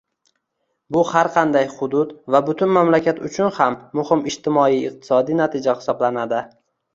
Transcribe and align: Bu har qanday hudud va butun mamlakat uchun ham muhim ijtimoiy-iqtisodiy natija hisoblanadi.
Bu 0.95 1.01
har 1.09 1.27
qanday 1.35 1.67
hudud 1.73 2.15
va 2.35 2.41
butun 2.47 2.73
mamlakat 2.77 3.21
uchun 3.29 3.53
ham 3.59 3.77
muhim 4.01 4.25
ijtimoiy-iqtisodiy 4.33 5.39
natija 5.43 5.77
hisoblanadi. 5.85 6.43